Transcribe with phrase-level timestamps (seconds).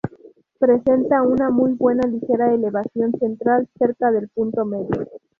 [0.57, 1.77] Presenta una muy
[2.09, 5.07] ligera elevación central cerca del punto medio.